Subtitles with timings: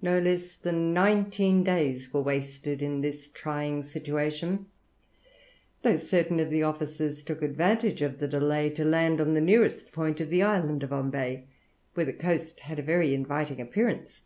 [0.00, 4.68] No less than nineteen days were wasted in this trying situation;
[5.82, 9.92] though certain of the officers took advantage of the delay to land on the nearest
[9.92, 11.44] point of the island of Ombay,
[11.92, 14.22] where the coast had a very inviting appearance.